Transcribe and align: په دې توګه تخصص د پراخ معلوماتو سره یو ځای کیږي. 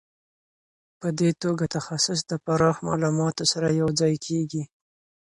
په 0.99 1.07
دې 1.19 1.31
توګه 1.43 1.65
تخصص 1.77 2.19
د 2.25 2.31
پراخ 2.45 2.75
معلوماتو 2.87 3.43
سره 3.51 3.67
یو 3.81 3.89
ځای 3.99 4.13
کیږي. 4.25 4.63